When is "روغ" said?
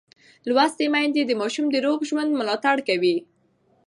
1.85-1.99